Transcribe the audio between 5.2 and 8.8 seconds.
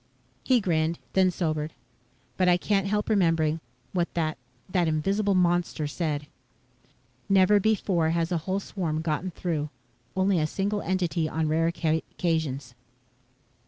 monster said: '_Never before has a whole